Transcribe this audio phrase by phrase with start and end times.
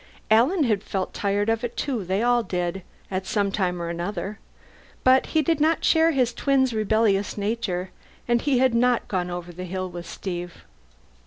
[0.31, 4.39] Alan had felt tired of it too they all did, at some time or another
[5.03, 7.91] but he did not share his twin's rebellious nature,
[8.27, 10.63] and he had not gone over the hill with Steve.